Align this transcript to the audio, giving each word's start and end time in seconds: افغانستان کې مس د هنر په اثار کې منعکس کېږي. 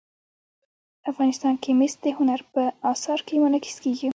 افغانستان 1.11 1.53
کې 1.61 1.71
مس 1.79 1.93
د 2.05 2.07
هنر 2.17 2.39
په 2.53 2.63
اثار 2.91 3.19
کې 3.27 3.35
منعکس 3.43 3.77
کېږي. 3.83 4.09